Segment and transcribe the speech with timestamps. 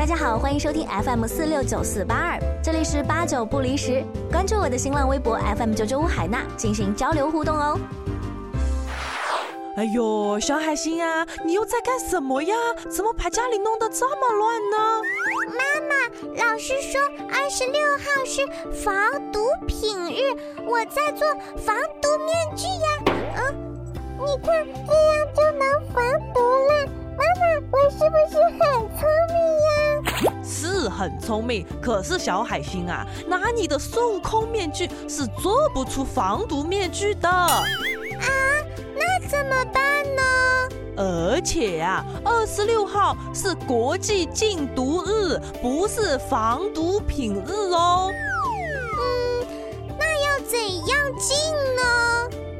[0.00, 4.02] 大家好，欢迎收听 FM 四六九四八二，这里是八九不离十。
[4.32, 7.78] 关注我的新浪微博 FM 九九五海娜，进行交流互动哦。
[9.76, 12.54] 哎呦，小海星呀，你又在干什么呀？
[12.88, 15.02] 怎么把家里弄得这么乱呢？
[15.48, 15.92] 妈妈，
[16.46, 16.98] 老师说
[17.30, 18.40] 二十六号是
[18.82, 18.96] 防
[19.30, 21.28] 毒品日，我在做
[21.58, 22.88] 防毒面具呀。
[23.36, 23.54] 嗯，
[24.18, 25.62] 你看这样就能
[25.92, 26.39] 防毒
[31.00, 37.26] 很聪明，可是小海星啊，拿你的孙悟空面具是做不出防毒面具的。
[37.26, 37.62] 啊？
[38.94, 40.22] 那怎么办呢？
[40.98, 48.12] 而且呀，二十六号是国际禁毒日，不是防毒品日哦。
[48.98, 49.46] 嗯，
[49.98, 51.34] 那要怎样禁
[51.76, 51.82] 呢？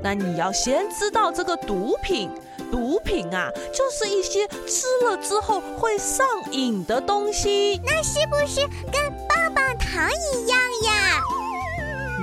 [0.02, 2.30] 那你要先知道这个毒品。
[2.70, 7.80] 毒品啊，就是一些吃了之后会上瘾的东西。
[7.84, 8.60] 那是不是
[8.92, 11.22] 跟棒棒糖一样呀？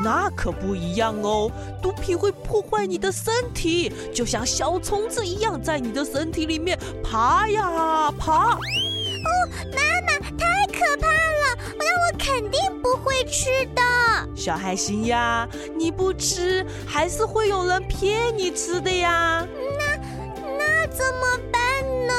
[0.03, 8.53] 那可不一样哦，毒品会破坏你的身体，就像小虫子一样，在你的身体里面爬呀爬。
[8.53, 8.59] 哦，
[9.73, 13.81] 妈妈，太可怕了，那我肯定不会吃的。
[14.35, 19.45] 小海星呀，你不吃，还是会有人骗你吃的呀。
[19.79, 19.86] 那那
[20.89, 21.61] 怎么办
[22.07, 22.13] 呢？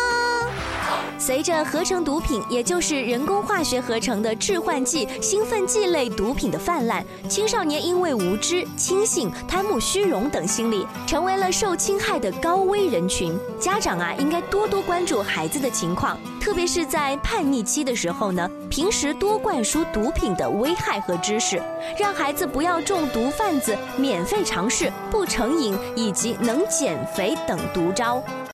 [1.19, 13.37] 随着合成毒品，也就是人工化学合成的致幻剂、兴奋剂类毒品的泛滥，青少年因为无知、轻信、贪慕虚荣等心理，成为了受侵害的高危人群。
[13.61, 21.61] 家长啊，应该多多关注孩子的情况，特别是在叛逆期的时候呢，平时多灌输毒品的危害和知识，
[21.99, 28.23] 让孩子不要中毒贩子免费尝试不成瘾以及能减肥等毒招。